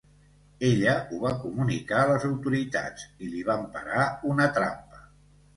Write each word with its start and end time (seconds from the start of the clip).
Ella 0.67 0.95
ho 1.09 1.19
va 1.25 1.33
comunicar 1.43 1.99
a 2.03 2.07
les 2.13 2.25
autoritats 2.31 3.05
i 3.27 3.31
li 3.35 3.45
van 3.51 3.69
parar 3.77 4.11
una 4.35 4.49
trampa. 4.57 5.07